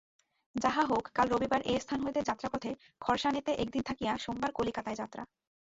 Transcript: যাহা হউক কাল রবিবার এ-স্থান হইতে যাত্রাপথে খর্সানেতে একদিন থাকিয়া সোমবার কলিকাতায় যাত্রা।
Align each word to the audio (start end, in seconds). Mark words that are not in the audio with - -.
যাহা 0.55 0.83
হউক 0.85 1.05
কাল 1.15 1.27
রবিবার 1.29 1.61
এ-স্থান 1.65 1.99
হইতে 2.03 2.21
যাত্রাপথে 2.23 2.71
খর্সানেতে 3.01 3.51
একদিন 3.53 3.83
থাকিয়া 3.83 4.13
সোমবার 4.17 4.51
কলিকাতায় 4.51 4.95
যাত্রা। 4.95 5.23